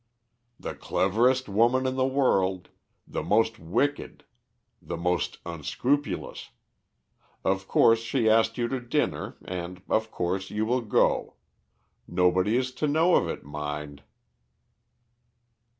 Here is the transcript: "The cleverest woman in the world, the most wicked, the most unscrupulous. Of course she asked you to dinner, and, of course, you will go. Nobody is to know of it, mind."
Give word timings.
"The 0.59 0.73
cleverest 0.73 1.47
woman 1.47 1.85
in 1.85 1.93
the 1.95 2.07
world, 2.07 2.69
the 3.07 3.21
most 3.21 3.59
wicked, 3.59 4.23
the 4.81 4.97
most 4.97 5.37
unscrupulous. 5.45 6.49
Of 7.43 7.67
course 7.67 7.99
she 7.99 8.27
asked 8.27 8.57
you 8.57 8.67
to 8.69 8.79
dinner, 8.79 9.37
and, 9.45 9.83
of 9.87 10.09
course, 10.09 10.49
you 10.49 10.65
will 10.65 10.81
go. 10.81 11.35
Nobody 12.07 12.57
is 12.57 12.71
to 12.81 12.87
know 12.87 13.13
of 13.13 13.29
it, 13.29 13.43
mind." 13.43 14.01